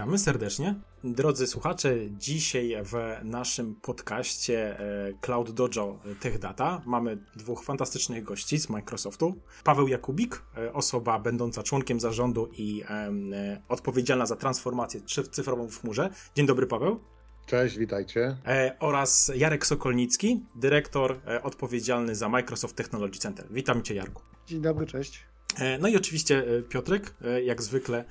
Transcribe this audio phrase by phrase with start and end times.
[0.00, 0.74] Witamy serdecznie.
[1.04, 2.94] Drodzy słuchacze, dzisiaj w
[3.24, 9.34] naszym podcaście e, Cloud Dojo Tech Data mamy dwóch fantastycznych gości z Microsoftu.
[9.64, 16.10] Paweł Jakubik, e, osoba będąca członkiem zarządu i e, odpowiedzialna za transformację cyfrową w chmurze.
[16.34, 17.00] Dzień dobry, Paweł.
[17.46, 18.36] Cześć, witajcie.
[18.78, 23.46] Oraz Jarek Sokolnicki, dyrektor odpowiedzialny za Microsoft Technology Center.
[23.50, 24.22] Witam Cię, Jarku.
[24.46, 25.29] Dzień dobry, cześć.
[25.80, 27.14] No i oczywiście Piotrek,
[27.44, 28.04] jak zwykle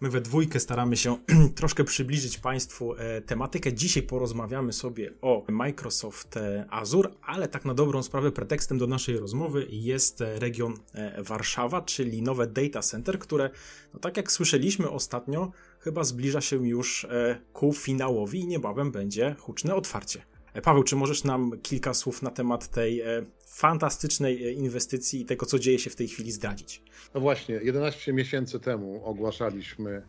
[0.00, 1.18] My we dwójkę staramy się
[1.54, 3.72] troszkę przybliżyć Państwu e, tematykę.
[3.72, 9.18] Dzisiaj porozmawiamy sobie o Microsoft e, Azure, ale tak na dobrą sprawę pretekstem do naszej
[9.18, 10.74] rozmowy jest e, region
[11.18, 13.50] Warszawa, czyli nowe data center, które,
[13.94, 17.06] no tak jak słyszeliśmy ostatnio, chyba zbliża się już
[17.52, 20.35] ku finałowi i niebawem będzie huczne otwarcie.
[20.62, 23.02] Paweł, czy możesz nam kilka słów na temat tej
[23.46, 26.82] fantastycznej inwestycji i tego, co dzieje się w tej chwili, zdradzić?
[27.14, 30.02] No właśnie, 11 miesięcy temu ogłaszaliśmy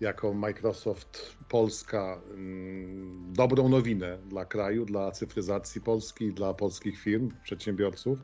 [0.00, 8.18] jako Microsoft Polska mm, dobrą nowinę dla kraju, dla cyfryzacji Polski, dla polskich firm, przedsiębiorców,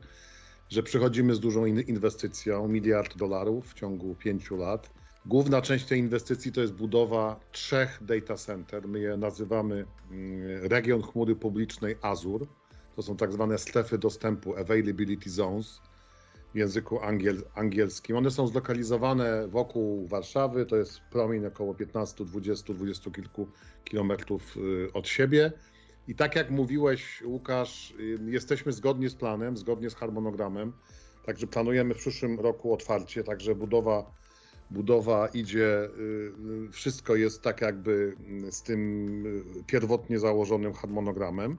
[0.69, 4.89] że przychodzimy z dużą inwestycją, miliard dolarów w ciągu pięciu lat.
[5.27, 8.87] Główna część tej inwestycji to jest budowa trzech data center.
[8.87, 12.45] My je nazywamy mm, region chmury publicznej Azure.
[12.95, 15.81] To są tak zwane strefy dostępu, availability zones
[16.53, 18.17] w języku angiel, angielskim.
[18.17, 23.47] One są zlokalizowane wokół Warszawy, to jest promień około 15, 20, 20 kilku
[23.83, 25.51] kilometrów y, od siebie.
[26.07, 30.73] I tak jak mówiłeś, Łukasz, y, jesteśmy zgodnie z planem, zgodnie z harmonogramem.
[31.25, 34.11] Także planujemy w przyszłym roku otwarcie, także budowa,
[34.71, 35.89] budowa idzie,
[36.67, 38.15] y, wszystko jest tak jakby
[38.49, 39.23] z tym
[39.67, 41.57] pierwotnie założonym harmonogramem.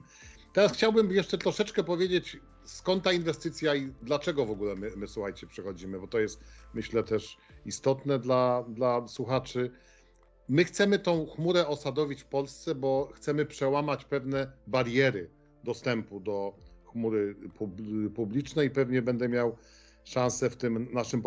[0.53, 5.47] Teraz chciałbym jeszcze troszeczkę powiedzieć, skąd ta inwestycja i dlaczego w ogóle my, my słuchajcie,
[5.47, 6.39] przechodzimy, bo to jest
[6.73, 9.71] myślę też istotne dla, dla słuchaczy.
[10.49, 15.29] My chcemy tą chmurę osadowić w Polsce, bo chcemy przełamać pewne bariery
[15.63, 16.53] dostępu do
[16.85, 17.35] chmury
[18.15, 18.69] publicznej.
[18.69, 19.57] Pewnie będę miał
[20.03, 21.21] szansę w tym naszym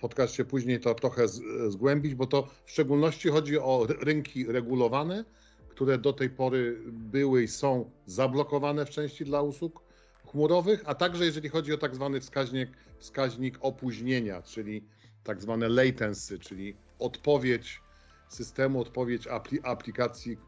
[0.00, 1.28] podcaście później to trochę
[1.68, 5.24] zgłębić, bo to w szczególności chodzi o rynki regulowane,
[5.68, 9.82] które do tej pory były i są zablokowane w części dla usług
[10.26, 14.84] chmurowych, a także jeżeli chodzi o tak zwany wskaźnik, wskaźnik opóźnienia, czyli
[15.24, 17.80] tak zwane latency, czyli odpowiedź
[18.28, 19.28] systemu, odpowiedź
[19.62, 20.38] aplikacji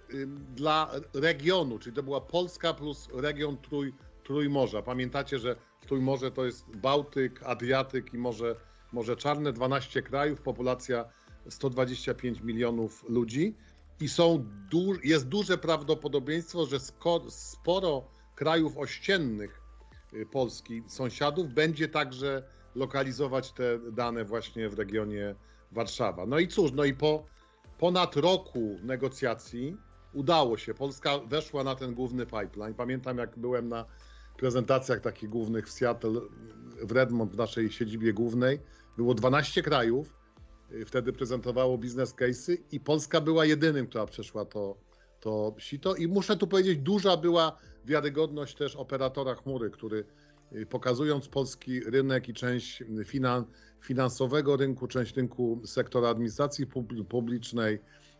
[0.55, 3.95] dla regionu, czyli to była Polska plus region Trój,
[4.25, 4.83] Trójmorza.
[4.83, 8.57] Pamiętacie, że Trójmorze to jest Bałtyk, Adriatyk i Morze,
[8.93, 11.05] Morze Czarne, 12 krajów, populacja
[11.49, 13.55] 125 milionów ludzi
[14.01, 16.79] i są du jest duże prawdopodobieństwo, że
[17.29, 18.05] sporo
[18.35, 19.63] krajów ościennych
[20.13, 22.43] y, Polski, sąsiadów, będzie także
[22.75, 25.35] lokalizować te dane właśnie w regionie
[25.73, 26.27] Warszawa.
[26.27, 27.27] No i cóż, no i po
[27.79, 29.77] ponad roku negocjacji
[30.13, 30.75] udało się.
[30.75, 32.75] Polska weszła na ten główny pipeline.
[32.75, 33.85] Pamiętam, jak byłem na
[34.37, 36.21] prezentacjach takich głównych w Seattle,
[36.83, 38.61] w Redmond, w naszej siedzibie głównej.
[38.97, 40.20] Było 12 krajów,
[40.87, 44.77] wtedy prezentowało biznes case'y i Polska była jedynym, która przeszła to,
[45.21, 45.95] to sito.
[45.95, 50.05] I muszę tu powiedzieć, duża była wiarygodność też operatora chmury, który
[50.53, 53.45] y, pokazując polski rynek i część finan,
[53.83, 56.67] finansowego rynku, część rynku sektora administracji
[57.09, 57.79] publicznej,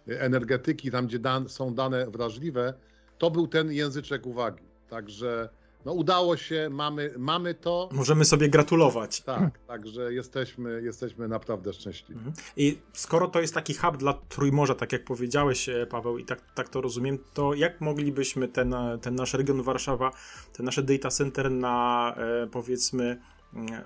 [0.09, 2.75] y, energetyki, tam gdzie dan, są dane wrażliwe,
[3.19, 4.65] to był ten języczek uwagi.
[4.89, 5.49] Także
[5.85, 7.89] no udało się, mamy, mamy to.
[7.93, 9.21] Możemy sobie gratulować.
[9.21, 12.15] Tak, także jesteśmy, jesteśmy naprawdę szczęśliwi.
[12.15, 12.37] Mhm.
[12.57, 16.41] I skoro to jest taki hub dla Trójmorza, tak jak powiedziałeś, e, Paweł, i tak,
[16.55, 20.11] tak to rozumiem, to jak moglibyśmy ten, ten nasz region Warszawa,
[20.53, 23.21] ten nasze data center na e, powiedzmy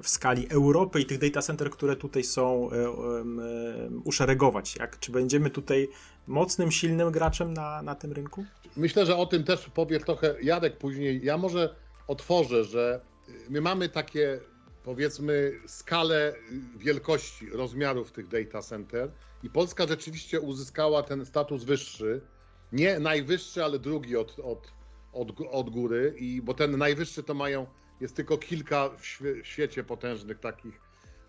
[0.02, 2.92] w skali Europy i tych data center, które tutaj są, e,
[4.04, 4.76] uszeregować?
[4.76, 5.88] Jak, czy będziemy tutaj
[6.26, 8.44] mocnym, silnym graczem na, na tym rynku?
[8.76, 11.20] Myślę, że o tym też powie trochę Jadek później.
[11.24, 11.74] Ja może
[12.06, 13.00] otworzę, że
[13.48, 14.40] my mamy takie
[14.82, 16.34] powiedzmy skalę
[16.76, 19.10] wielkości, rozmiarów tych data center
[19.42, 22.20] i Polska rzeczywiście uzyskała ten status wyższy,
[22.72, 24.72] nie najwyższy, ale drugi od, od,
[25.12, 27.66] od, od góry, i, bo ten najwyższy to mają,
[28.00, 30.80] jest tylko kilka w, w świecie potężnych takich,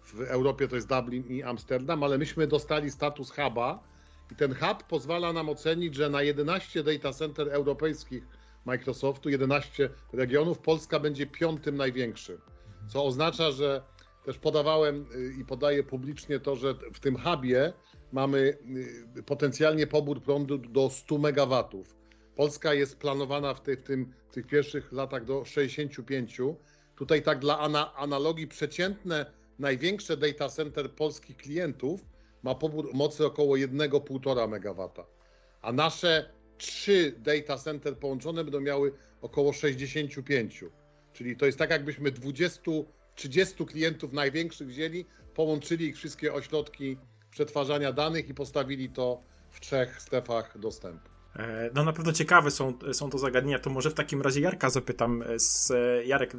[0.04, 3.83] w Europie to jest Dublin i Amsterdam, ale myśmy dostali status huba
[4.31, 8.27] i ten hub pozwala nam ocenić, że na 11 data center europejskich
[8.66, 10.60] Microsoftu, 11 regionów.
[10.60, 12.42] Polska będzie piątym największym,
[12.88, 13.82] co oznacza, że
[14.26, 17.74] też podawałem y, i podaję publicznie to, że w tym hubie
[18.12, 18.58] mamy
[19.18, 21.84] y, potencjalnie pobór prądu do 100 MW.
[22.36, 26.38] Polska jest planowana w, tej, w, tym, w tych pierwszych latach do 65.
[26.96, 29.26] Tutaj tak dla ana, analogii przeciętne
[29.60, 32.06] największe data center polskich klientów
[32.44, 34.90] ma pobór mocy około 1,5 MW.
[35.62, 40.63] A nasze trzy data center połączone będą miały około 65.
[41.13, 42.62] Czyli to jest tak, jakbyśmy 20,
[43.16, 46.98] 30 klientów największych wzięli, połączyli ich wszystkie ośrodki
[47.31, 51.10] przetwarzania danych i postawili to w trzech strefach dostępu.
[51.36, 54.69] E, no na pewno ciekawe są, są to zagadnienia, to może w takim razie Jarka
[54.69, 55.22] zapytam.
[55.22, 56.34] E, z e, Jarek,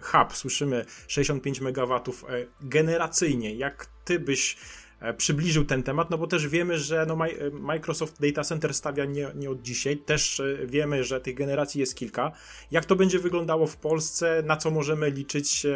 [0.00, 2.00] hub, słyszymy 65 MW
[2.60, 3.54] generacyjnie.
[3.54, 4.56] Jak ty byś
[5.16, 9.28] przybliżył ten temat, no bo też wiemy, że no e, Microsoft Data Center stawia nie,
[9.34, 12.32] nie od dzisiaj, też e, wiemy, że tych generacji jest kilka.
[12.70, 15.66] Jak to będzie wyglądało w Polsce, na co możemy liczyć,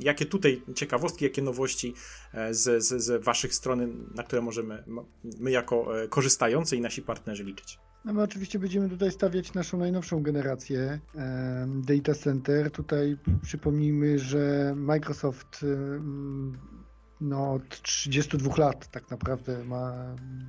[0.00, 1.94] jakie tutaj ciekawostki, jakie nowości
[2.50, 4.84] z, z, z waszych stron, na które możemy
[5.38, 7.78] my jako korzystający i nasi partnerzy liczyć?
[8.04, 11.00] No my oczywiście będziemy tutaj stawiać naszą najnowszą generację
[11.66, 12.70] data center.
[12.70, 15.64] Tutaj przypomnijmy, że Microsoft
[17.24, 19.92] no, od 32 lat tak naprawdę ma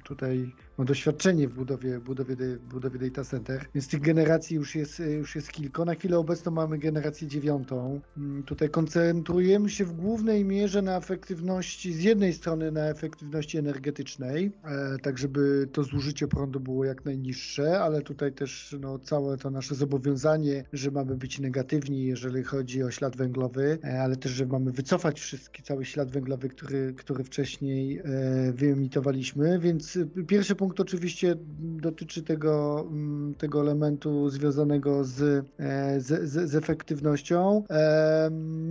[0.03, 0.51] tutaj
[0.83, 2.35] doświadczenie w budowie, budowie,
[2.69, 5.85] budowie data center, więc tych generacji już jest, już jest kilka.
[5.85, 8.01] Na chwilę obecną mamy generację dziewiątą.
[8.17, 14.51] Mm, tutaj koncentrujemy się w głównej mierze na efektywności, z jednej strony na efektywności energetycznej,
[14.63, 19.49] e, tak żeby to zużycie prądu było jak najniższe, ale tutaj też no, całe to
[19.49, 24.45] nasze zobowiązanie, że mamy być negatywni, jeżeli chodzi o ślad węglowy, e, ale też, że
[24.45, 31.35] mamy wycofać wszystki, cały ślad węglowy, który, który wcześniej e, wyemitowaliśmy, więc pierwszy punkt oczywiście
[31.59, 37.63] dotyczy tego, mm, tego elementu związanego z, e, z, z, z efektywnością.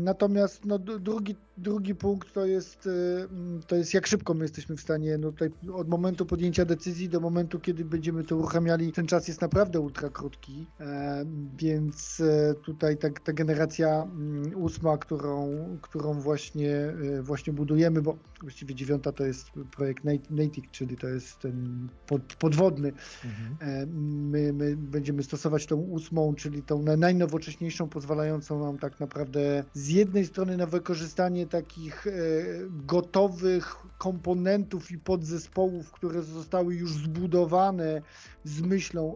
[0.05, 2.91] Natomiast no, drugi Drugi punkt to jest, y,
[3.31, 7.09] mm, to jest jak szybko my jesteśmy w stanie, no tutaj od momentu podjęcia decyzji
[7.09, 11.25] do momentu, kiedy będziemy to uruchamiali, ten czas jest naprawdę ultra krótki, e,
[11.59, 15.49] więc e, tutaj ta, ta generacja mm, ósma, którą,
[15.83, 16.71] którą właśnie,
[17.19, 19.47] e, właśnie budujemy, bo właściwie dziewiąta to jest
[19.77, 22.93] projekt Natic, czyli to jest ten pod, podwodny.
[23.25, 23.89] Mhm.
[24.31, 30.27] My, my będziemy stosować tą ósmą, czyli tą najnowocześniejszą, pozwalającą nam tak naprawdę z jednej
[30.27, 32.11] strony na wykorzystanie takich e,
[32.71, 38.03] gotowych komponentów i podzespołów, które zostały już zbudowane
[38.45, 39.15] z myślą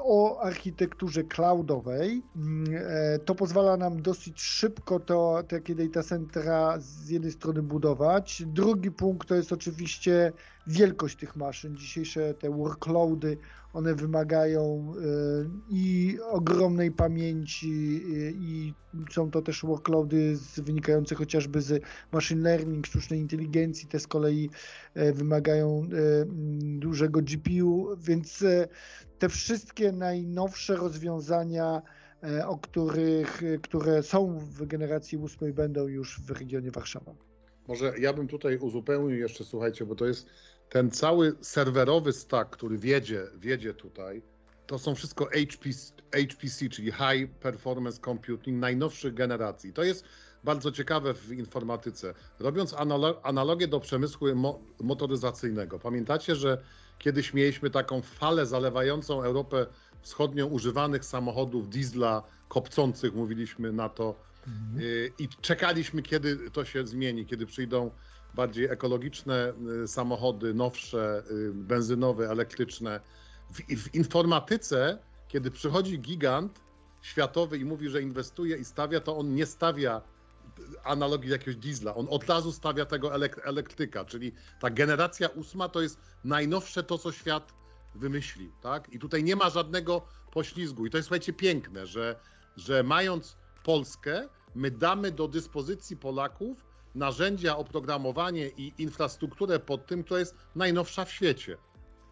[0.00, 2.22] o architekturze cloudowej.
[2.36, 8.42] Mm, e, to pozwala nam dosyć szybko to takie data centra z jednej strony budować.
[8.46, 10.32] Drugi punkt to jest oczywiście
[10.66, 11.76] wielkość tych maszyn.
[11.76, 13.36] Dzisiejsze te workloady
[13.72, 18.02] one wymagają y, i ogromnej pamięci,
[18.34, 18.74] i
[19.10, 21.82] są to też workloady wynikające chociażby z
[22.12, 23.88] machine learning, sztucznej inteligencji.
[23.88, 24.50] Te z kolei
[24.94, 25.88] wymagają
[26.78, 28.44] dużego GPU, więc
[29.20, 31.82] te wszystkie najnowsze rozwiązania,
[32.46, 37.14] o których, które są w generacji 8 będą już w regionie Warszawa.
[37.68, 40.26] Może ja bym tutaj uzupełnił jeszcze, słuchajcie, bo to jest
[40.68, 44.22] ten cały serwerowy stack, który wiedzie, wiedzie tutaj,
[44.66, 49.72] to są wszystko HPC, HPC, czyli High Performance Computing najnowszych generacji.
[49.72, 50.04] To jest
[50.44, 52.14] bardzo ciekawe w informatyce.
[52.38, 52.74] Robiąc
[53.22, 55.78] analogię do przemysłu mo motoryzacyjnego.
[55.78, 56.62] Pamiętacie, że
[57.00, 59.66] kiedyś mieliśmy taką falę zalewającą Europę
[60.02, 64.14] Wschodnią używanych samochodów diesla kopcących, mówiliśmy na to.
[64.46, 64.80] Mhm.
[64.80, 67.90] Y, I czekaliśmy, kiedy to się zmieni, kiedy przyjdą
[68.34, 69.52] bardziej ekologiczne
[69.84, 73.00] y, samochody, nowsze, y, benzynowe, elektryczne.
[73.50, 76.60] W, w informatyce, kiedy przychodzi gigant
[77.02, 80.02] światowy i mówi, że inwestuje i stawia, to on nie stawia
[80.84, 81.94] analogii jakiegoś diesla.
[81.94, 83.14] On od razu stawia tego
[83.44, 87.52] elektryka, czyli ta generacja ósma to jest najnowsze to, co świat
[87.94, 88.92] wymyślił, tak?
[88.92, 90.02] I tutaj nie ma żadnego
[90.32, 90.86] poślizgu.
[90.86, 92.20] I to jest, słuchajcie, piękne, że,
[92.56, 96.64] że mając Polskę, my damy do dyspozycji Polaków
[96.94, 101.56] narzędzia, oprogramowanie i infrastrukturę pod tym, która jest najnowsza w świecie.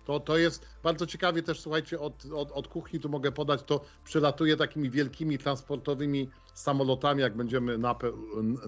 [0.08, 3.80] To, to jest bardzo ciekawie też, słuchajcie, od, od, od kuchni tu mogę podać, to
[4.04, 8.12] przylatuje takimi wielkimi transportowymi samolotami, jak będziemy nape,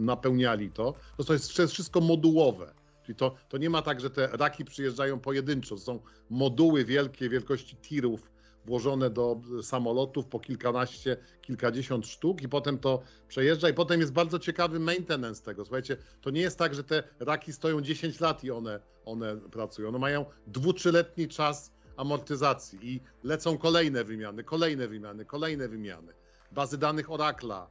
[0.00, 0.94] napełniali to.
[1.16, 2.74] To, to jest, to jest wszystko modułowe.
[3.02, 5.78] Czyli to, to nie ma tak, że te raki przyjeżdżają pojedynczo.
[5.78, 8.30] Są moduły wielkie, wielkości tirów,
[8.64, 14.38] włożone do samolotów po kilkanaście, kilkadziesiąt sztuk i potem to przejeżdża i potem jest bardzo
[14.38, 15.64] ciekawy maintenance tego.
[15.64, 19.88] Słuchajcie, to nie jest tak, że te raki stoją 10 lat i one, one pracują.
[19.88, 26.12] One mają dwu, trzyletni czas amortyzacji i lecą kolejne wymiany, kolejne wymiany, kolejne wymiany.
[26.52, 27.66] Bazy danych Oracle'a,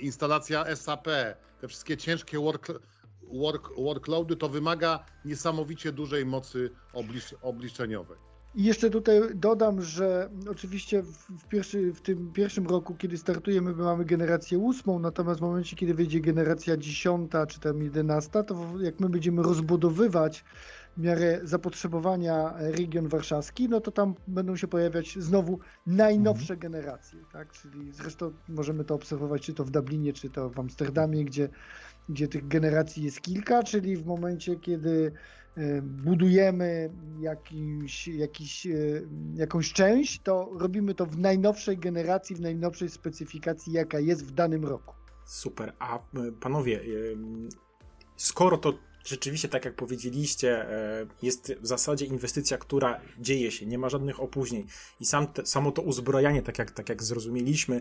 [0.00, 1.04] instalacja SAP,
[1.60, 2.72] te wszystkie ciężkie work,
[3.22, 8.29] work, workloady, to wymaga niesamowicie dużej mocy oblicz, obliczeniowej.
[8.54, 13.82] I jeszcze tutaj dodam, że oczywiście w, pierwszy, w tym pierwszym roku, kiedy startujemy, my
[13.82, 19.00] mamy generację ósmą, natomiast w momencie, kiedy wyjdzie generacja dziesiąta czy tam jedenasta, to jak
[19.00, 20.44] my będziemy rozbudowywać
[20.96, 26.60] w miarę zapotrzebowania region warszawski, no to tam będą się pojawiać znowu najnowsze mhm.
[26.60, 27.52] generacje, tak?
[27.52, 31.48] Czyli zresztą możemy to obserwować czy to w Dublinie, czy to w Amsterdamie, gdzie,
[32.08, 35.12] gdzie tych generacji jest kilka, czyli w momencie, kiedy
[35.82, 36.90] budujemy
[37.20, 38.70] jakiś, jakiś, e,
[39.34, 44.64] jakąś część, to robimy to w najnowszej generacji, w najnowszej specyfikacji, jaka jest w danym
[44.64, 44.94] roku.
[45.24, 45.72] Super.
[45.78, 46.00] A e,
[46.40, 46.80] panowie,
[48.16, 50.66] skoro to rzeczywiście, tak jak powiedzieliście,
[51.22, 54.66] jest w zasadzie inwestycja, która dzieje się, nie ma żadnych opóźnień
[55.00, 57.80] i sam te, samo to uzbrojanie, tak jak, tak jak zrozumieliśmy,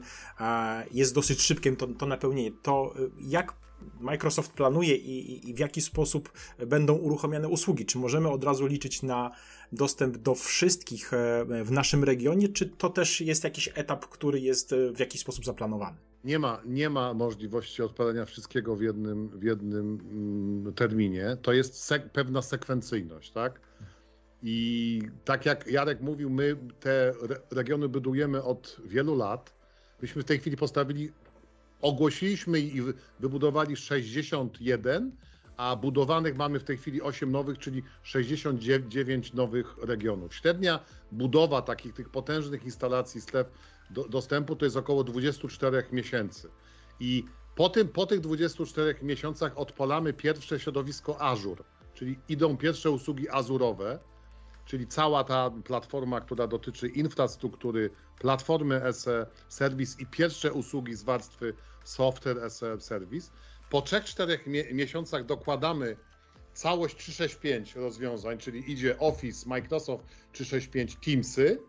[0.92, 2.52] jest dosyć szybkie, to, to napełnienie.
[2.62, 3.54] To jak
[4.00, 6.32] Microsoft planuje i, i, w jaki sposób
[6.68, 7.86] będą uruchomione usługi?
[7.86, 9.32] Czy możemy od razu liczyć na
[9.72, 14.74] dostęp do wszystkich e, w naszym regionie, czy to też jest jakiś etap, który jest
[14.74, 15.98] e, w jakiś sposób zaplanowany?
[16.24, 21.38] Nie ma, nie ma możliwości odpalenia wszystkiego w jednym, w jednym mm, terminie.
[21.42, 23.60] To jest sek pewna sekwencyjność, tak?
[24.44, 27.14] I tak jak Jarek mówił, my te
[27.52, 29.54] regiony budujemy od wielu lat.
[30.02, 31.12] Myśmy w tej chwili postawili
[31.82, 32.82] ogłosiliśmy i
[33.20, 35.12] wybudowali 61,
[35.58, 40.36] a budowanych mamy w tej chwili 8 nowych, czyli 69 nowych regionów.
[40.36, 40.80] Średnia
[41.12, 43.48] budowa takich tych potężnych instalacji stref
[43.90, 46.50] do, dostępu to jest około 24 miesięcy.
[47.00, 53.30] I po, tym, po tych 24 miesiącach odpalamy pierwsze środowisko Azure, czyli idą pierwsze usługi
[53.30, 54.00] azurowe,
[54.66, 61.54] czyli cała ta platforma, która dotyczy infrastruktury, platformy SE, serwis i pierwsze usługi z warstwy
[61.84, 63.32] software as a service.
[63.70, 65.98] Po 3-4 miesiącach dokładamy
[66.54, 71.60] całość 365 rozwiązań, czyli idzie Office, Microsoft 365, Teamsy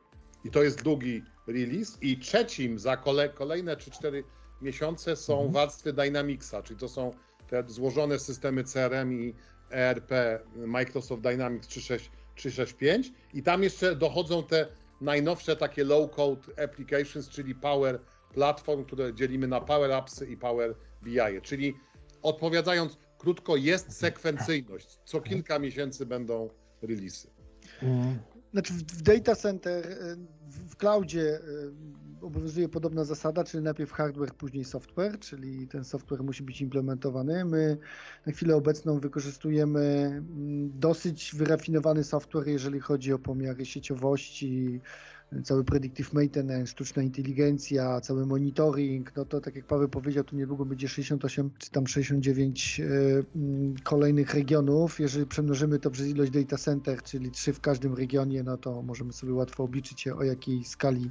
[0.45, 1.23] i to jest długi
[1.53, 4.23] release i trzecim za kole, kolejne 3-4
[4.63, 5.53] miesiące są mhm.
[5.53, 7.11] warstwy Dynamicsa, czyli to są
[7.49, 9.35] te złożone systemy CRM i
[9.71, 10.11] ERP
[10.57, 14.67] Microsoft Dynamics 365 i tam jeszcze dochodzą te
[15.01, 18.01] najnowsze takie low-code applications, czyli Power
[18.35, 21.41] platform, które dzielimy na Power Appsy i Power BI.
[21.43, 21.75] Czyli
[22.23, 24.99] odpowiadając krótko, jest sekwencyjność.
[25.05, 26.51] Co kilka miesięcy będą
[26.83, 27.29] releasy.
[28.53, 29.97] Znaczy w data center,
[30.69, 31.41] w cloudzie
[32.23, 37.45] obowiązuje podobna zasada, czyli najpierw hardware, później software, czyli ten software musi być implementowany.
[37.45, 37.79] My
[38.27, 44.81] na chwilę obecną wykorzystujemy mm, dosyć wyrafinowany software, jeżeli chodzi o pomiary sieciowości,
[45.45, 50.65] cały predictive maintenance, sztuczna inteligencja, cały monitoring, no to tak jak Paweł powiedział, to niedługo
[50.65, 52.85] będzie 68 czy tam 69 e,
[53.37, 55.01] mm, kolejnych regionów.
[55.01, 59.13] Jeżeli przemnożymy to przez ilość data center, czyli trzy w każdym regionie, no to możemy
[59.13, 61.11] sobie łatwo obliczyć o jakiej skali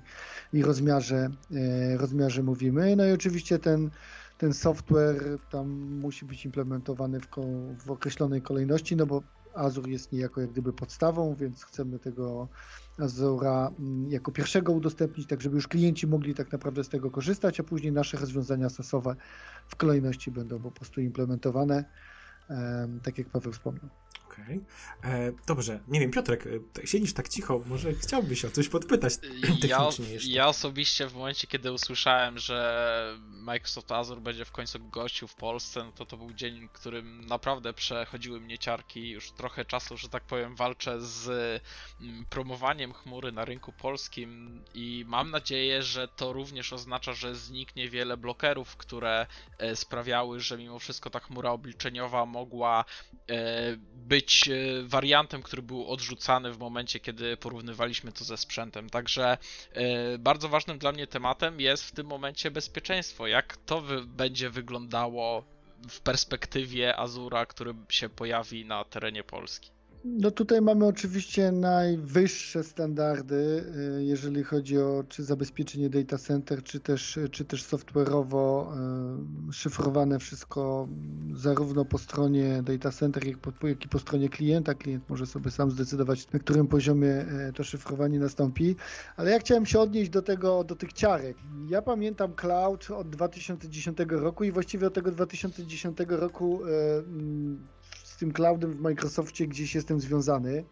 [0.53, 2.95] i rozmiarze, e, rozmiarze mówimy.
[2.95, 3.89] No i oczywiście ten
[4.37, 5.69] ten software tam
[6.01, 7.27] musi być implementowany w,
[7.85, 9.23] w, określonej kolejności, no bo
[9.53, 12.47] Azure jest niejako jak gdyby podstawą, więc chcemy tego
[12.99, 17.59] Azura mm, jako pierwszego udostępnić, tak żeby już klienci mogli tak naprawdę z tego korzystać,
[17.59, 19.15] a później nasze rozwiązania stosowe
[19.67, 21.85] w kolejności będą po prostu implementowane,
[23.03, 23.89] tak jak Paweł wspomniał.
[24.39, 24.61] Okej.
[24.99, 25.13] Okay.
[25.13, 26.47] E, dobrze, nie wiem, Piotrek,
[26.83, 29.13] e, siedzisz tak cicho, może chciałbyś o coś podpytać
[29.67, 29.89] ja,
[30.23, 35.83] ja osobiście w momencie, kiedy usłyszałem, że Microsoft Azure będzie w końcu gościł w Polsce,
[35.83, 39.09] no to to był dzień, którym naprawdę przechodziły mnie ciarki.
[39.09, 41.27] Już trochę czasu, że tak powiem, walczę z
[42.01, 47.89] mm, promowaniem chmury na rynku polskim i mam nadzieję, że to również oznacza, że zniknie
[47.89, 52.85] wiele blokerów, które e, sprawiały, że mimo wszystko ta chmura obliczeniowa mogła
[53.99, 54.53] być e,
[54.83, 58.89] wariantem, który był odrzucany w momencie, kiedy porównywaliśmy to ze sprzętem.
[58.89, 59.37] Także
[59.73, 63.27] e, bardzo ważnym dla mnie tematem jest w tym momencie bezpieczeństwo.
[63.27, 65.43] Jak to będzie wyglądało
[65.89, 69.78] w perspektywie Azura, który się pojawi na terenie Polski?
[70.05, 73.63] No tutaj mamy oczywiście najwyższe standardy,
[73.99, 78.73] y, jeżeli chodzi o czy zabezpieczenie data center, czy też, czy też software'owo
[79.49, 80.87] y, szyfrowane wszystko
[81.33, 84.73] zarówno po stronie data center, jak, po, jak i po stronie klienta.
[84.73, 88.75] Klient może sobie sam zdecydować, na którym poziomie y, to szyfrowanie nastąpi.
[89.17, 91.37] Ale ja chciałem się odnieść do tego, do tych ciarek.
[91.69, 96.61] Ja pamiętam cloud od 2010 roku i właściwie od tego 2010 roku
[98.19, 100.63] tym cloudem w Microsoftie gdzieś jestem związany.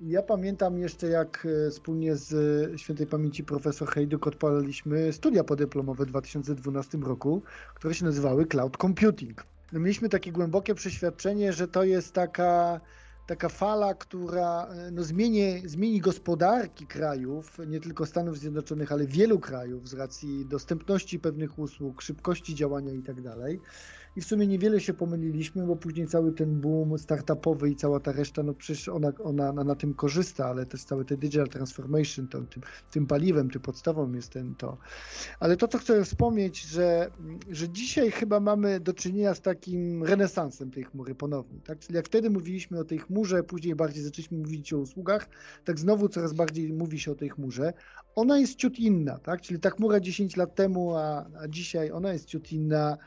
[0.00, 2.32] Ja pamiętam jeszcze, jak e, wspólnie z
[2.74, 7.42] e, świętej pamięci profesor Hejduk odpaliliśmy studia podyplomowe w 2012 roku,
[7.74, 9.44] które się nazywały Cloud Computing.
[9.72, 12.80] No mieliśmy takie głębokie przeświadczenie, że to jest taka,
[13.26, 19.38] taka fala, która e, no, zmieni, zmieni gospodarki krajów, nie tylko Stanów Zjednoczonych, ale wielu
[19.38, 23.36] krajów z racji dostępności pewnych usług, szybkości działania itd.
[24.16, 28.12] I w sumie niewiele się pomyliliśmy, bo później cały ten boom startupowy i cała ta
[28.12, 32.40] reszta, no przecież ona, ona na, tym korzysta, ale też całe te digital transformation, to,
[32.42, 34.76] tym, tym paliwem, tym podstawą jest ten to.
[35.40, 37.10] Ale to, co chcę wspomnieć, że,
[37.50, 41.78] że dzisiaj chyba mamy do czynienia z takim renesansem tej chmury ponownie, tak?
[41.78, 45.28] Czyli jak wtedy mówiliśmy o tej chmurze, później bardziej zaczęliśmy mówić o usługach,
[45.64, 47.72] tak znowu coraz bardziej mówi się o tej chmurze.
[48.14, 49.40] Ona jest ciut inna, tak?
[49.40, 52.98] Czyli ta chmura 10 lat temu, a, a dzisiaj ona jest ciut inna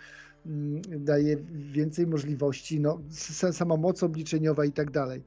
[0.99, 2.99] daje więcej możliwości, no,
[3.51, 5.23] sama moc obliczeniowa i tak dalej.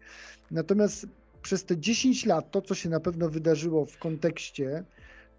[0.51, 1.07] Natomiast
[1.43, 4.85] przez te 10 lat to, co się na pewno wydarzyło w kontekście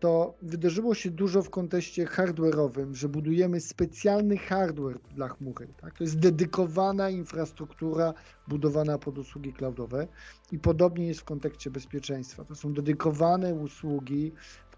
[0.01, 5.67] to wydarzyło się dużo w kontekście hardware'owym, że budujemy specjalny hardware dla chmury.
[5.81, 5.97] Tak?
[5.97, 8.13] To jest dedykowana infrastruktura
[8.47, 10.07] budowana pod usługi cloudowe
[10.51, 12.45] i podobnie jest w kontekście bezpieczeństwa.
[12.45, 14.31] To są dedykowane usługi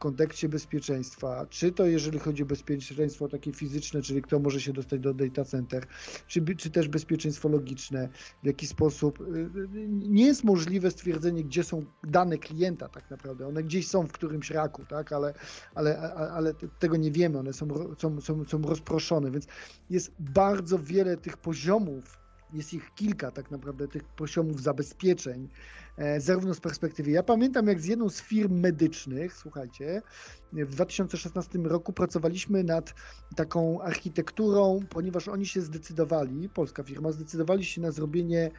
[0.04, 5.00] kontekście bezpieczeństwa, czy to jeżeli chodzi o bezpieczeństwo takie fizyczne, czyli kto może się dostać
[5.00, 5.86] do data center,
[6.28, 8.10] czy, czy też bezpieczeństwo logiczne,
[8.44, 9.22] w jaki sposób.
[9.22, 13.48] Y, y, nie jest możliwe stwierdzenie, gdzie są dane klienta tak naprawdę.
[13.48, 15.12] One gdzieś są w którymś raku, tak?
[15.12, 15.34] ale,
[15.76, 19.48] ale, ale tego nie wiemy, one są, są, są, są rozproszone, więc
[19.90, 22.23] jest bardzo wiele tych poziomów,
[22.54, 25.50] jest ich kilka tak naprawdę, tych poziomów zabezpieczeń,
[25.98, 27.12] E, zarówno z perspektywy.
[27.12, 30.02] Ja pamiętam, jak z jedną z firm medycznych, słuchajcie,
[30.54, 32.94] w 2016 roku pracowaliśmy nad
[33.36, 38.52] taką architekturą, ponieważ oni się zdecydowali, polska firma, zdecydowali się na zrobienie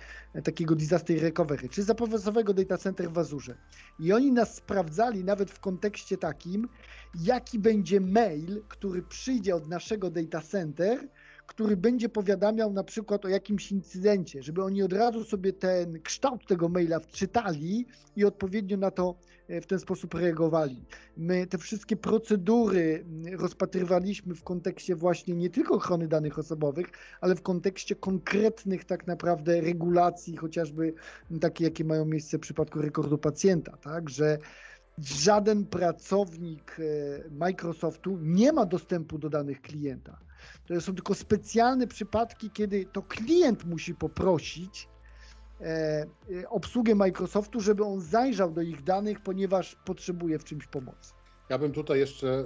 [0.45, 3.57] takiego disaster recovery, czy zapowiązowego data center w Azurze.
[3.99, 6.69] I oni nas sprawdzali nawet w kontekście takim,
[7.21, 11.09] jaki będzie mail, który przyjdzie od naszego data center,
[11.47, 16.47] który będzie powiadamiał na przykład o jakimś incydencie, żeby oni od razu sobie ten kształt
[16.47, 19.15] tego maila wczytali i odpowiednio na to
[19.49, 20.85] e, w ten sposób reagowali.
[21.17, 26.87] My te wszystkie procedury mm, rozpatrywaliśmy w kontekście właśnie nie tylko ochrony danych osobowych,
[27.21, 30.95] ale w kontekście konkretnych tak naprawdę regulacji, chociażby
[31.41, 34.39] takie, jakie mają miejsce w przypadku rekordu pacjenta, tak, że
[34.99, 40.19] żaden pracownik e, Microsoftu nie ma dostępu do danych klienta.
[40.67, 44.89] To są tylko specjalne przypadki, kiedy to klient musi poprosić
[45.61, 51.15] e, e, obsługę Microsoftu, żeby on zajrzał do ich danych, ponieważ potrzebuje w czymś pomocy.
[51.49, 52.45] Ja bym tutaj jeszcze, y,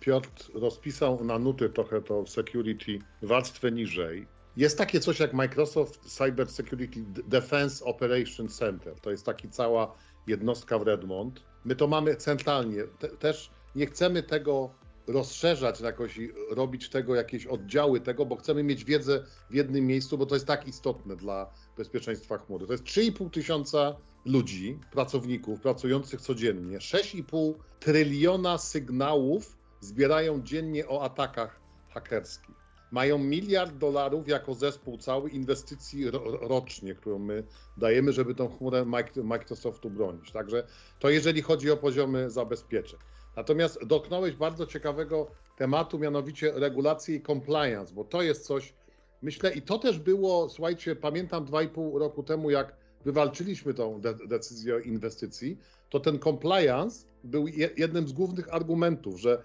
[0.00, 4.26] Piotr, rozpisał na nuty trochę to security warstwę niżej.
[4.56, 9.00] Jest takie coś jak Microsoft Cyber Security Defense Operation Center.
[9.00, 9.94] To jest taki cała
[10.26, 11.42] jednostka w Redmond.
[11.64, 12.84] My to mamy centralnie.
[12.98, 14.74] Te, też nie chcemy tego
[15.06, 20.18] rozszerzać jakoś i robić tego jakieś oddziały tego, bo chcemy mieć wiedzę w jednym miejscu,
[20.18, 22.66] bo to jest tak istotne dla bezpieczeństwa chmury.
[22.66, 26.78] To jest 3,5 tysiąca ludzi, pracowników pracujących codziennie.
[26.78, 32.62] 6,5 tryliona sygnałów zbierają dziennie o atakach hakerskich.
[32.90, 36.10] mają miliard dolarów jako zespół cały inwestycji
[36.40, 37.44] rocznie, którą my
[37.76, 38.84] dajemy, żeby tą chmurę
[39.24, 40.32] Microsoftu bronić.
[40.32, 40.66] Także
[40.98, 42.98] to jeżeli chodzi o poziomy zabezpieczeń.
[43.36, 48.74] Natomiast dotknąłeś bardzo ciekawego tematu, mianowicie regulacji i compliance, bo to jest coś,
[49.22, 54.00] myślę, i to też było, słuchajcie, pamiętam dwa i pół roku temu, jak wywalczyliśmy tą
[54.00, 55.58] de decyzję o inwestycji,
[55.90, 59.42] to ten compliance był jednym z głównych argumentów, że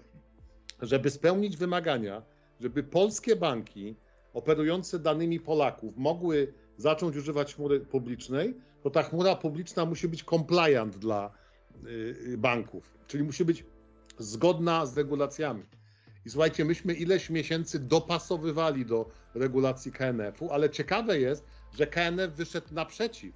[0.82, 2.22] żeby spełnić wymagania,
[2.60, 3.96] żeby polskie banki
[4.34, 10.98] operujące danymi Polaków mogły zacząć używać chmury publicznej, to ta chmura publiczna musi być compliant
[10.98, 11.30] dla
[11.86, 13.64] y, banków, czyli musi być
[14.18, 15.62] zgodna z regulacjami.
[16.26, 21.44] I słuchajcie, myśmy ileś miesięcy dopasowywali do regulacji KNF-u, ale ciekawe jest,
[21.78, 23.34] że KNF wyszedł naprzeciw,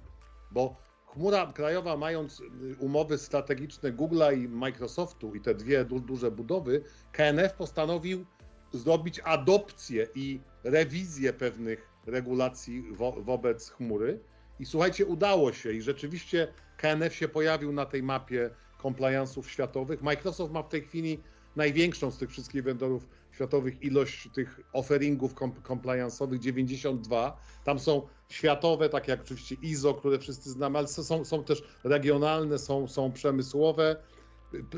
[0.51, 2.43] bo chmura krajowa, mając y,
[2.79, 8.25] umowy strategiczne Google'a i Microsoftu i te dwie du duże budowy, KNF postanowił
[8.73, 14.19] zrobić adopcję i rewizję pewnych regulacji wo wobec chmury.
[14.59, 18.49] I słuchajcie, udało się i rzeczywiście KNF się pojawił na tej mapie
[18.83, 20.01] compliance'ów światowych.
[20.01, 21.19] Microsoft ma w tej chwili
[21.55, 27.37] największą z tych wszystkich vendorów światowych ilość tych offeringów compliance'owych, 92.
[27.63, 32.59] Tam są światowe, tak jak oczywiście ISO, które wszyscy znamy, ale są, są też regionalne,
[32.59, 33.95] są, są przemysłowe.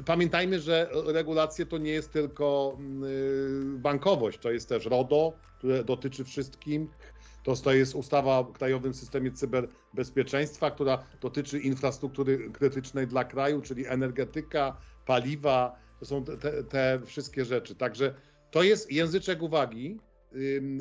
[0.05, 6.23] Pamiętajmy, że regulacje to nie jest tylko mm, bankowość, to jest też RODO, które dotyczy
[6.23, 6.89] wszystkim.
[7.45, 14.77] To, jest ustawa o Krajowym Systemie Cyberbezpieczeństwa, która dotyczy infrastruktury krytycznej dla kraju, czyli energetyka,
[15.05, 17.75] paliwa, to są te, te wszystkie rzeczy.
[17.75, 18.13] Także
[18.51, 19.99] to jest języczek uwagi.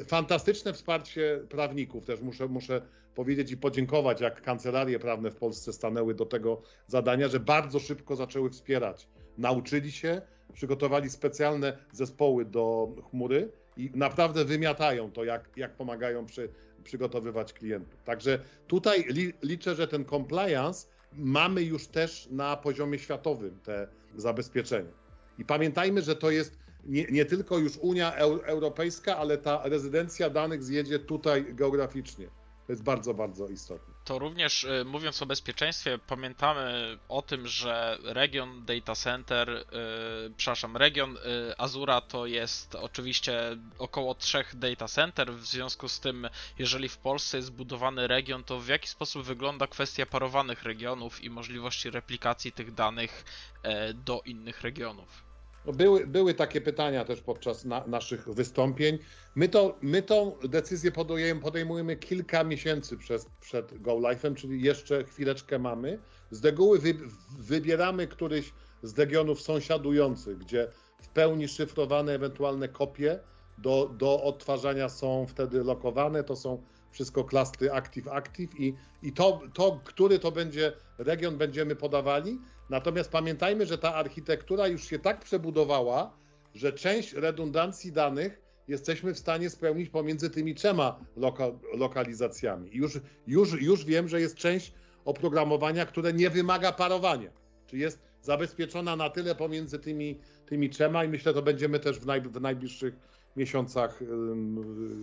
[0.07, 2.83] Fantastyczne wsparcie prawników też muszę, muszę
[3.15, 8.17] powiedzieć i podziękować, jak kancelarie prawne w Polsce stanęły do tego zadania, że bardzo szybko
[8.17, 9.09] zaczęły wspierać.
[9.39, 10.23] Nauczyli się,
[10.53, 16.49] przygotowali specjalne zespoły do chmury i naprawdę wymiatają to, jak, jak pomagają przy,
[16.85, 18.03] przygotowywać klientów.
[18.03, 24.93] Także tutaj li, liczę, że ten compliance mamy już też na poziomie światowym te zabezpieczenia.
[25.39, 30.63] I pamiętajmy, że to jest nie, nie tylko już Unia Europejska, ale ta rezydencja danych
[30.63, 32.27] zjedzie tutaj geograficznie.
[32.67, 33.94] To jest bardzo, bardzo istotne.
[34.05, 40.77] To również y, mówiąc o bezpieczeństwie, pamiętamy o tym, że region data center, yy, przepraszam,
[40.77, 43.41] region yy, Azura to jest oczywiście
[43.79, 45.33] około trzech data center.
[45.33, 49.67] W związku z tym, jeżeli w Polsce jest budowany region, to w jaki sposób wygląda
[49.67, 53.25] kwestia parowanych regionów i możliwości replikacji tych danych
[53.65, 55.34] yy, do innych regionów?
[55.67, 58.99] No były, były takie pytania też podczas na, naszych wystąpień.
[59.35, 65.05] My, to, my tą decyzję podejmujemy, podejmujemy kilka miesięcy przez, przed Go Life'em, czyli jeszcze
[65.05, 65.99] chwileczkę mamy.
[66.31, 66.95] Z reguły wy,
[67.39, 70.69] wybieramy któryś z regionów sąsiadujących, gdzie
[71.03, 73.21] w pełni szyfrowane ewentualne kopie
[73.59, 76.25] do, do odtwarzania są wtedy lokowane.
[76.25, 76.63] To są
[76.95, 82.39] wszystko klasy active-active i, i to, to, który to będzie region będziemy podawali.
[82.71, 86.17] Natomiast pamiętajmy, że ta architektura już się tak przebudowała,
[86.55, 92.71] że część redundancji danych jesteśmy w stanie spełnić pomiędzy tymi trzema loka lokalizacjami.
[92.73, 97.31] Już, już, już wiem, że jest część oprogramowania, które nie wymaga parowania,
[97.67, 102.07] czy jest zabezpieczona na tyle pomiędzy tymi, tymi trzema i myślę, to będziemy też w,
[102.07, 102.95] naj, w najbliższych
[103.37, 104.01] miesiącach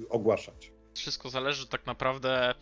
[0.10, 0.81] ogłaszać.
[0.93, 2.56] Wszystko zależy tak naprawdę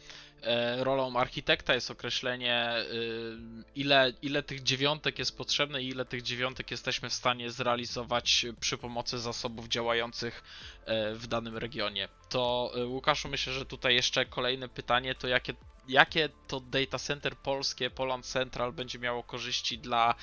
[0.79, 3.37] rolą architekta jest określenie y,
[3.75, 8.77] ile, ile tych dziewiątek jest potrzebne i ile tych dziewiątek jesteśmy w stanie zrealizować przy
[8.77, 10.43] pomocy zasobów działających
[10.85, 12.09] e, w danym regionie.
[12.29, 15.53] To e, Łukaszu myślę, że tutaj jeszcze kolejne pytanie to jakie
[15.87, 20.15] jakie to data center polskie, Poland Central będzie miało korzyści dla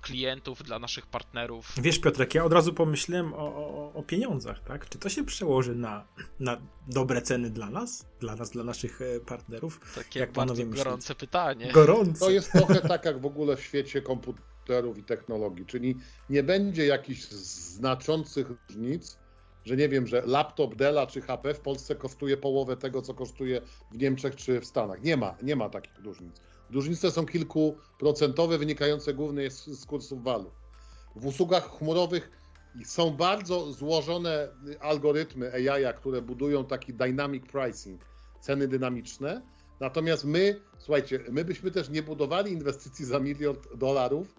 [0.00, 1.74] klientów, dla naszych partnerów.
[1.76, 4.88] Wiesz Piotrek, ja od razu pomyślałem o, o, o pieniądzach, tak?
[4.88, 6.04] Czy to się przełoży na,
[6.40, 8.09] na dobre ceny dla nas?
[8.20, 9.94] Dla nas, dla naszych e, partnerów?
[9.94, 11.72] Takie jak bardzo gorące pytanie.
[11.72, 12.20] Gorące.
[12.20, 15.96] To jest trochę tak jak w ogóle w świecie komputerów i technologii, czyli
[16.30, 19.20] nie będzie jakichś znaczących różnic
[19.64, 23.60] że nie wiem, że laptop Della czy HP w Polsce kosztuje połowę tego, co kosztuje
[23.90, 25.02] w Niemczech czy w Stanach.
[25.02, 26.40] Nie ma, nie ma takich różnic.
[26.70, 30.52] Różnice są kilkuprocentowe, wynikające głównie z, z kursów walut.
[31.16, 32.30] W usługach chmurowych
[32.84, 34.48] są bardzo złożone
[34.80, 38.00] algorytmy AI, które budują taki dynamic pricing,
[38.40, 39.42] ceny dynamiczne.
[39.80, 44.34] Natomiast my, słuchajcie, my byśmy też nie budowali inwestycji za milion dolarów,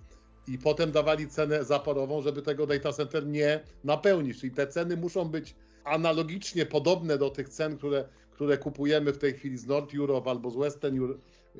[0.47, 4.39] i potem dawali cenę zaporową, żeby tego data center nie napełnić.
[4.39, 9.33] Czyli te ceny muszą być analogicznie podobne do tych cen, które, które kupujemy w tej
[9.33, 10.99] chwili z North Europe albo z Western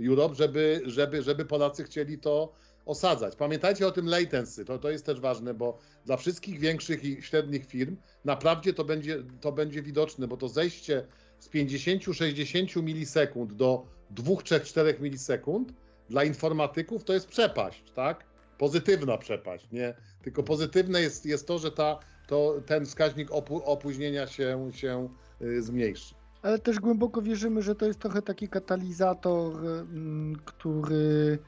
[0.07, 2.53] Europe, żeby, żeby, żeby Polacy chcieli to
[2.85, 3.35] osadzać.
[3.35, 7.65] Pamiętajcie o tym latency, to, to jest też ważne, bo dla wszystkich większych i średnich
[7.65, 11.07] firm naprawdę to będzie, to będzie widoczne, bo to zejście
[11.39, 15.73] z 50-60 milisekund do 2, 3, 4 milisekund
[16.09, 18.25] dla informatyków to jest przepaść, tak?
[18.57, 19.93] Pozytywna przepaść, nie?
[20.23, 25.09] Tylko pozytywne jest, jest to, że ta, to, ten wskaźnik opu, opóźnienia się, się
[25.41, 26.15] y, zmniejszy.
[26.41, 31.39] Ale też głęboko wierzymy, że to jest trochę taki katalizator, mm, który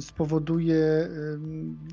[0.00, 1.08] spowoduje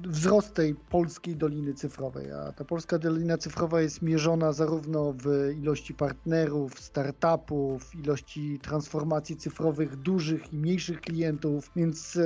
[0.03, 2.31] wzrost tej polskiej doliny cyfrowej.
[2.31, 9.95] A ta polska dolina cyfrowa jest mierzona zarówno w ilości partnerów, startupów, ilości transformacji cyfrowych
[9.95, 12.19] dużych i mniejszych klientów, więc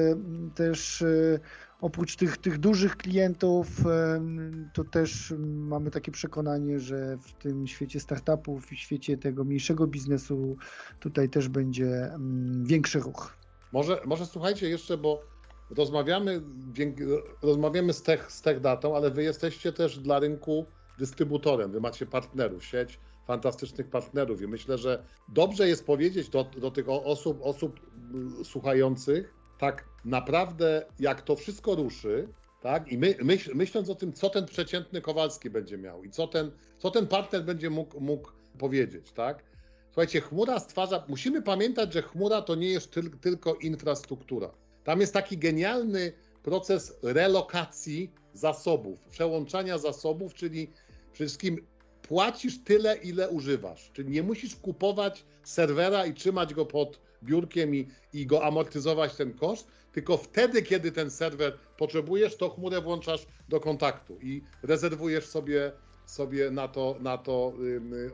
[0.55, 1.39] też e,
[1.81, 3.67] oprócz tych, tych dużych klientów,
[4.73, 10.57] to też mamy takie przekonanie, że w tym świecie startupów i świecie tego mniejszego biznesu
[10.99, 12.11] tutaj też będzie
[12.63, 13.37] większy ruch.
[13.73, 15.32] Może, może słuchajcie jeszcze, bo
[15.77, 16.41] rozmawiamy,
[17.41, 20.65] rozmawiamy z tech, z tech datą, ale wy jesteście też dla rynku
[20.99, 26.71] dystrybutorem, wy macie partnerów, sieć fantastycznych partnerów i myślę, że dobrze jest powiedzieć do, do
[26.71, 27.79] tych osób, osób
[28.13, 32.27] mm, słuchających, tak naprawdę jak to wszystko ruszy,
[32.61, 36.27] tak, i my, myśl, myśląc o tym, co ten przeciętny Kowalski będzie miał i co
[36.27, 39.43] ten, co ten partner będzie mógł, mógł powiedzieć, tak,
[39.93, 41.03] Słuchajcie, chmura stwarza.
[41.07, 44.51] Musimy pamiętać, że chmura to nie jest tyl, tylko infrastruktura.
[44.83, 50.67] Tam jest taki genialny proces relokacji zasobów, przełączania zasobów, czyli
[51.13, 51.65] przede wszystkim
[52.01, 53.91] płacisz tyle, ile używasz.
[53.93, 59.33] Czyli nie musisz kupować serwera i trzymać go pod biurkiem i, i go amortyzować ten
[59.33, 65.71] koszt, tylko wtedy, kiedy ten serwer potrzebujesz, to chmurę włączasz do kontaktu i rezerwujesz sobie,
[66.05, 67.53] sobie na to, na to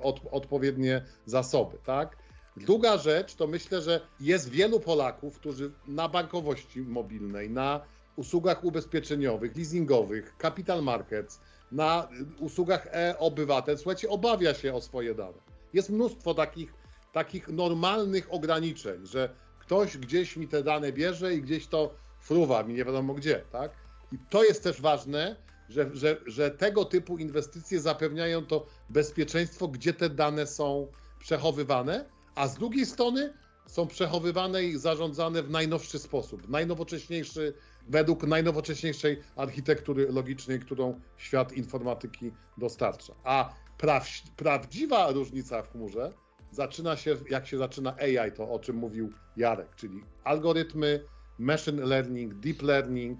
[0.02, 2.18] od, odpowiednie zasoby, tak?
[2.66, 7.82] Druga rzecz to myślę, że jest wielu Polaków, którzy na bankowości mobilnej, na
[8.16, 11.40] usługach ubezpieczeniowych, leasingowych, capital markets,
[11.72, 12.08] na
[12.40, 15.38] usługach e-obywatel, słuchajcie, obawia się o swoje dane.
[15.74, 16.74] Jest mnóstwo takich,
[17.14, 22.74] takich normalnych ograniczeń, że ktoś gdzieś mi te dane bierze i gdzieś to fruwa mi
[22.74, 23.72] nie wiadomo gdzie, tak?
[24.12, 25.36] I to jest też ważne,
[25.70, 30.88] że, że, że tego typu inwestycje zapewniają to bezpieczeństwo, gdzie te dane są
[31.20, 32.06] przechowywane,
[32.40, 33.34] a z drugiej strony
[33.68, 37.54] są przechowywane i zarządzane w najnowszy sposób, najnowocześniejszy,
[37.88, 43.14] według najnowocześniejszej architektury logicznej, którą świat informatyki dostarcza.
[43.24, 46.14] A praw, prawdziwa różnica w chmurze
[46.52, 51.04] zaczyna się, jak się zaczyna AI, to o czym mówił Jarek, czyli algorytmy,
[51.40, 53.20] machine learning, deep learning,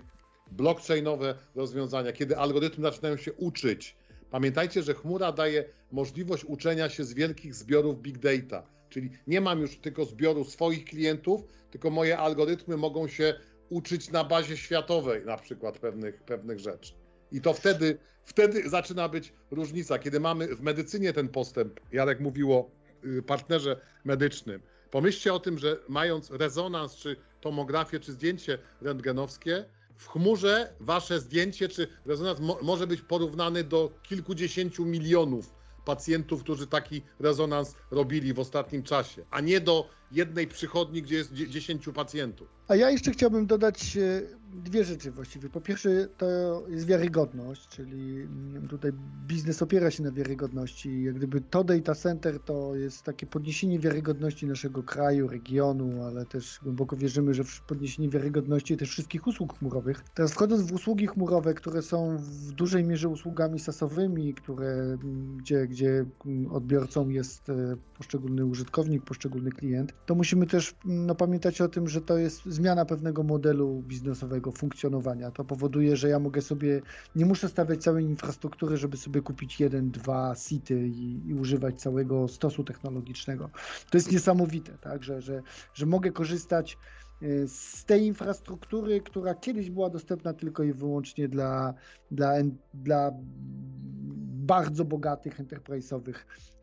[0.52, 3.98] blockchainowe rozwiązania, kiedy algorytmy zaczynają się uczyć.
[4.32, 9.60] Pamiętajcie, że chmura daje możliwość uczenia się z wielkich zbiorów big data Czyli nie mam
[9.60, 13.34] już tylko zbioru swoich klientów, tylko moje algorytmy mogą się
[13.70, 16.94] uczyć na bazie światowej na przykład pewnych, pewnych rzeczy.
[17.32, 21.80] I to wtedy, wtedy zaczyna być różnica, kiedy mamy w medycynie ten postęp.
[21.92, 22.72] Jarek mówił o
[23.06, 24.62] y, partnerze medycznym.
[24.92, 31.70] Pomyślcie o tym, że mając rezonans, czy tomografię, czy zdjęcie rentgenowskie, w chmurze wasze zdjęcie
[31.70, 35.59] czy rezonans mo może być porównany do kilkudziesięciu milionów
[35.90, 41.34] pacjentów, którzy taki rezonans robili w ostatnim czasie, a nie do jednej przychodni, gdzie jest
[41.34, 42.48] 10 pacjentów.
[42.68, 44.22] A ja jeszcze chciałbym dodać e,
[44.54, 45.50] dwie rzeczy właściwie.
[45.50, 46.28] Po pierwsze, to
[46.68, 48.92] jest wiarygodność, czyli mm, tutaj
[49.28, 51.04] biznes opiera się na wiarygodności.
[51.04, 56.60] Jak gdyby to data center to jest takie podniesienie wiarygodności naszego kraju, regionu, ale też
[56.64, 60.04] głęboko wierzymy, że podniesienie wiarygodności też wszystkich usług chmurowych.
[60.14, 65.68] Teraz wchodząc w usługi chmurowe, które są w dużej mierze usługami sasowymi, które, mm, gdzie,
[65.68, 71.68] gdzie mm, odbiorcą jest e, poszczególny użytkownik, poszczególny klient, to musimy też no, pamiętać o
[71.68, 75.32] tym, że to jest zmiana pewnego modelu biznesowego funkcjonowania.
[75.32, 76.82] To powoduje, że ja mogę sobie,
[77.16, 82.28] nie muszę stawiać całej infrastruktury, żeby sobie kupić jeden, dwa sity i, i używać całego
[82.28, 83.50] stosu technologicznego.
[83.90, 85.42] To jest niesamowite, tak, że, że,
[85.74, 86.78] że mogę korzystać
[87.48, 91.74] z tej infrastruktury, która kiedyś była dostępna tylko i wyłącznie dla,
[92.12, 92.34] dla,
[92.74, 93.12] dla
[94.34, 96.16] bardzo bogatych, enterprise'owych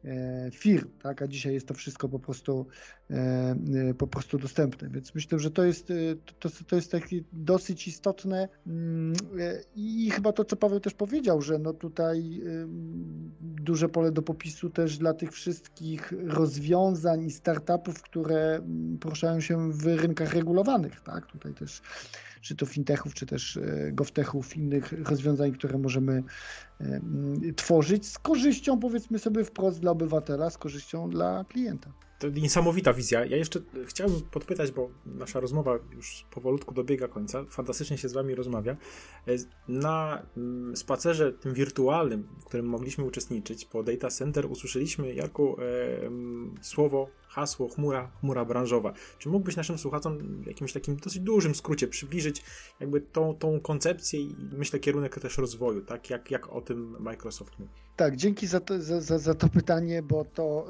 [0.06, 1.22] E, firm, tak?
[1.22, 2.66] a dzisiaj jest to wszystko po prostu,
[3.10, 4.90] e, e, po prostu dostępne.
[4.90, 5.92] Więc myślę, że to jest,
[6.38, 9.12] to, to jest takie dosyć istotne mm,
[9.76, 12.42] i chyba to, co Paweł też powiedział, że no tutaj
[13.66, 19.72] duże pole do popisu też dla tych wszystkich rozwiązań i startupów, które mm, poruszają się
[19.72, 21.00] w rynkach regulowanych.
[21.00, 21.26] Tak?
[21.26, 21.82] Tutaj też
[22.46, 23.58] czy to fintechów, czy też
[23.92, 26.22] govtechów, innych rozwiązań, które możemy
[27.56, 31.92] tworzyć z korzyścią, powiedzmy sobie wprost dla obywatela, z korzyścią dla klienta.
[32.18, 33.24] To niesamowita wizja.
[33.24, 37.44] Ja jeszcze chciałbym podpytać, bo nasza rozmowa już powolutku dobiega końca.
[37.50, 38.76] Fantastycznie się z Wami rozmawia.
[39.68, 46.10] Na mm, spacerze tym wirtualnym, w którym mogliśmy uczestniczyć po Data Center, usłyszeliśmy jako e,
[46.62, 48.92] słowo hasło chmura, chmura branżowa.
[49.18, 52.44] Czy mógłbyś naszym słuchaczom w jakimś takim dosyć dużym skrócie przybliżyć
[52.80, 56.10] jakby tą, tą koncepcję i myślę kierunek też rozwoju, tak?
[56.10, 57.72] Jak, jak o tym Microsoft mówi?
[57.96, 60.66] Tak, dzięki za to, za, za, za to pytanie, bo to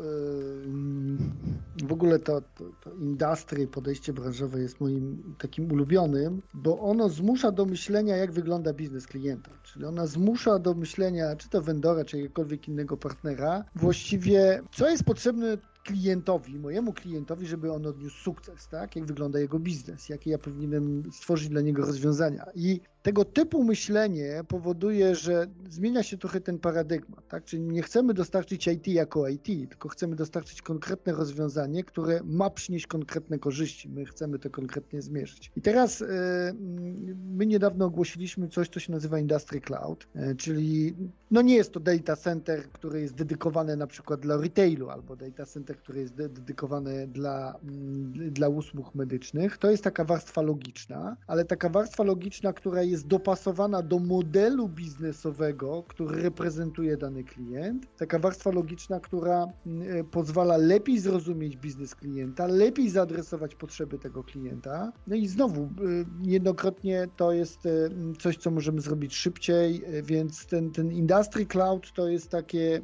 [1.78, 7.08] yy, w ogóle to, to, to industry, podejście branżowe jest moim takim ulubionym, bo ono
[7.08, 9.50] zmusza do myślenia, jak wygląda biznes klienta.
[9.64, 15.04] Czyli ona zmusza do myślenia, czy to vendora, czy jakiegokolwiek innego partnera, właściwie co jest
[15.04, 18.96] potrzebne klientowi, mojemu klientowi, żeby on odniósł sukces, tak?
[18.96, 22.46] Jak wygląda jego biznes, jakie ja powinienem stworzyć dla niego rozwiązania.
[22.54, 27.44] I tego typu myślenie powoduje, że zmienia się trochę ten paradygmat, tak?
[27.44, 32.86] Czyli nie chcemy dostarczyć IT jako IT, tylko chcemy dostarczyć konkretne rozwiązanie, które ma przynieść
[32.86, 33.88] konkretne korzyści.
[33.88, 35.52] My chcemy to konkretnie zmierzyć.
[35.56, 36.06] I teraz yy,
[37.36, 40.94] my niedawno ogłosiliśmy coś, co się nazywa Industry Cloud, yy, czyli
[41.30, 45.46] no nie jest to data center, który jest dedykowany na przykład dla retailu, albo data
[45.46, 47.58] center, który jest dedykowany dla,
[48.14, 49.58] yy, dla usług medycznych.
[49.58, 54.68] To jest taka warstwa logiczna, ale taka warstwa logiczna, która jest jest dopasowana do modelu
[54.68, 57.86] biznesowego, który reprezentuje dany klient.
[57.96, 64.24] Taka warstwa logiczna, która mm, e, pozwala lepiej zrozumieć biznes klienta, lepiej zaadresować potrzeby tego
[64.24, 64.92] klienta.
[65.06, 65.68] No i znowu, e,
[66.22, 67.70] jednokrotnie to jest e,
[68.18, 72.80] coś, co możemy zrobić szybciej, więc ten, ten Industry Cloud to jest takie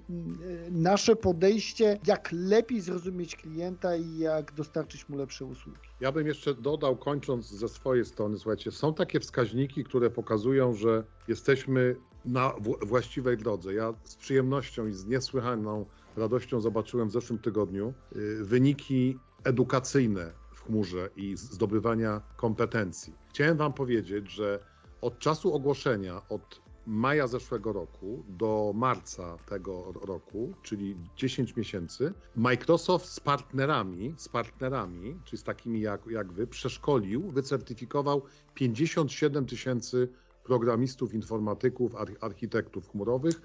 [0.71, 5.92] nasze podejście, jak lepiej zrozumieć klienta i jak dostarczyć mu lepsze usługi.
[6.03, 11.05] Ja bym jeszcze dodał, kończąc ze swojej strony, słuchajcie, są takie wskaźniki, które pokazują, że
[11.29, 13.75] jesteśmy na właściwej drodze.
[13.75, 15.87] Ja z przyjemnością i z niesłychaną
[16.17, 23.15] radością zobaczyłem w zeszłym tygodniu y, wyniki edukacyjne w chmurze i zdobywania kompetencji.
[23.29, 24.59] Chciałem Wam powiedzieć, że
[25.01, 33.07] od czasu ogłoszenia, od maja zeszłego roku do marca tego roku, czyli 10 miesięcy, Microsoft
[33.07, 38.23] z partnerami, z partnerami, czyli z takimi jak, jak wy, przeszkolił, wycertyfikował
[38.55, 40.09] 57 tysięcy
[40.45, 43.41] programistów, informatyków, architektów chmurowych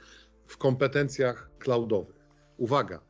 [0.45, 2.15] w kompetencjach cloudowych.
[2.57, 3.01] Uwaga,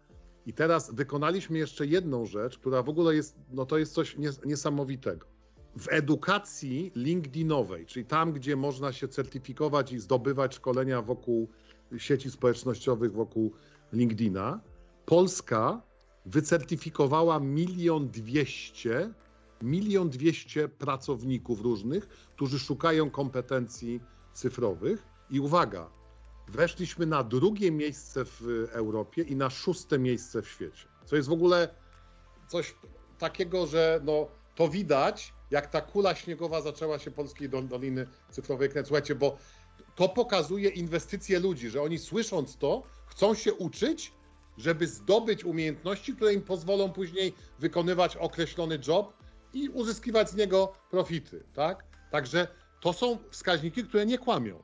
[0.45, 5.36] i teraz wykonaliśmy jeszcze jedną rzecz, która w ogóle jest, no to jest coś niesamowitego
[5.75, 11.49] w edukacji LinkedInowej, czyli tam, gdzie można się certyfikować i zdobywać szkolenia wokół
[11.97, 13.53] sieci społecznościowych, wokół
[13.93, 14.59] LinkedIna,
[15.05, 15.81] Polska
[16.25, 19.13] wycertyfikowała milion dwieście,
[19.61, 24.01] milion dwieście pracowników różnych, którzy szukają kompetencji
[24.33, 25.07] cyfrowych.
[25.29, 25.89] I uwaga,
[26.47, 30.87] weszliśmy na drugie miejsce w Europie i na szóste miejsce w świecie.
[31.05, 31.75] Co jest w ogóle
[32.47, 32.75] coś
[33.17, 38.87] takiego, że no, to widać, jak ta kula śniegowa zaczęła się polskiej Doliny Cyfrowej kręcić.
[38.87, 39.37] Słuchajcie, bo
[39.95, 44.13] to pokazuje inwestycje ludzi, że oni słysząc to, chcą się uczyć,
[44.57, 49.13] żeby zdobyć umiejętności, które im pozwolą później wykonywać określony job
[49.53, 51.83] i uzyskiwać z niego profity, tak?
[52.11, 52.47] Także
[52.81, 54.63] to są wskaźniki, które nie kłamią.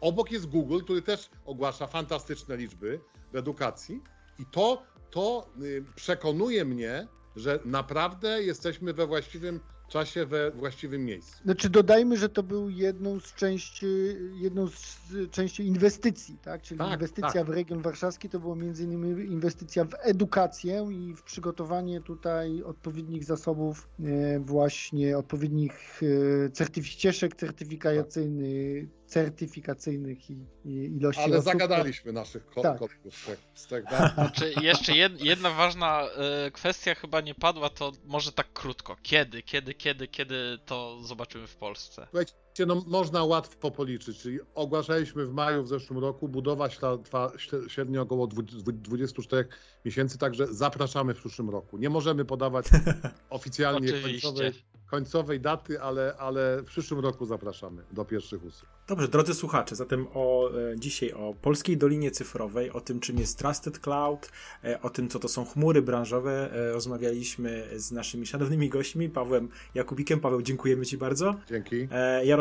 [0.00, 3.00] Obok jest Google, który też ogłasza fantastyczne liczby
[3.32, 4.02] w edukacji
[4.38, 9.60] i to, to y, przekonuje mnie, że naprawdę jesteśmy we właściwym
[9.92, 11.42] czasie we właściwym miejscu.
[11.44, 13.86] Znaczy dodajmy, że to był jedną z części,
[14.34, 16.62] jedną z części inwestycji, tak?
[16.62, 17.46] Czyli tak, inwestycja tak.
[17.46, 23.24] w region warszawski to było między innymi inwestycja w edukację i w przygotowanie tutaj odpowiednich
[23.24, 26.00] zasobów, e, właśnie odpowiednich
[26.46, 31.44] e, certyf ścieżek certyfikacyjnych, certyfikacyjnych i, i ilości Ale osób.
[31.44, 32.78] zagadaliśmy naszych tak.
[32.78, 33.88] kolegów z tego.
[33.88, 34.12] Tak?
[34.14, 38.96] Znaczy, jeszcze jedna ważna e, kwestia chyba nie padła, to może tak krótko.
[39.02, 42.06] Kiedy, kiedy, kiedy, kiedy to zobaczymy w Polsce?
[42.10, 42.32] Słuchajcie,
[42.66, 46.68] no, można łatwo policzyć, czyli ogłaszaliśmy w maju w zeszłym roku, budowa
[47.04, 47.32] trwa
[47.68, 49.48] średnio około 24
[49.84, 51.78] miesięcy, także zapraszamy w przyszłym roku.
[51.78, 52.66] Nie możemy podawać
[53.30, 54.52] oficjalnie końcowej,
[54.92, 58.70] końcowej daty, ale, ale w przyszłym roku zapraszamy do pierwszych usług.
[58.88, 63.38] Dobrze, drodzy słuchacze, zatem o, e, dzisiaj o polskiej dolinie cyfrowej, o tym, czym jest
[63.38, 64.30] Trusted Cloud,
[64.64, 69.48] e, o tym, co to są chmury branżowe, e, rozmawialiśmy z naszymi szanownymi gośćmi, Pawłem
[69.74, 70.20] Jakubikiem.
[70.20, 71.34] Paweł, dziękujemy Ci bardzo.
[71.48, 71.88] Dzięki.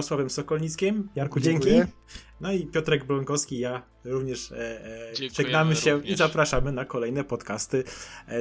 [0.01, 1.09] Jarosławem Sokolnickim.
[1.15, 1.73] Jarku, Dziękuję.
[1.73, 1.91] dzięki.
[2.41, 4.53] No i Piotrek Blonkowski, ja również
[5.33, 6.11] żegnamy się również.
[6.11, 7.83] i zapraszamy na kolejne podcasty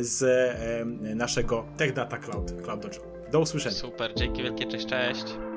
[0.00, 0.24] z
[1.16, 3.00] naszego Tech Data Cloud, Cloud Dojo.
[3.32, 3.74] Do usłyszenia.
[3.74, 5.49] Super, dzięki wielkie, cześć, cześć.